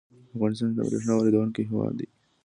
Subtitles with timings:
[0.35, 2.07] افغانستان د بریښنا واردونکی هیواد دی